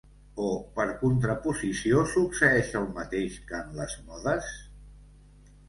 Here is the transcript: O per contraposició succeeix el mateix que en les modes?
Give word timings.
O 0.43 0.45
per 0.77 0.85
contraposició 1.01 2.01
succeeix 2.15 2.73
el 2.81 2.89
mateix 2.97 3.39
que 3.53 3.61
en 3.61 3.79
les 3.83 3.97
modes? 4.09 4.53